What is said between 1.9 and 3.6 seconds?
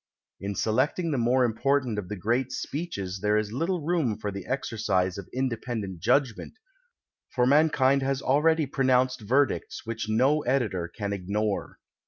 of the great speeches there is